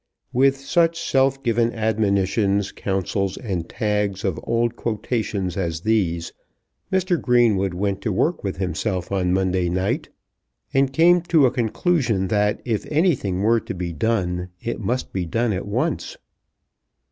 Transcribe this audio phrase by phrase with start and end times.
[0.33, 6.33] With such self given admonitions, counsels, and tags of old quotations as these,
[6.91, 7.21] Mr.
[7.21, 10.09] Greenwood went to work with himself on Monday night,
[10.73, 15.27] and came to a conclusion that if anything were to be done it must be
[15.27, 16.17] done at once.